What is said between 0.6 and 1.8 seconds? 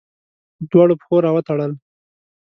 دواړو پښو راوتړل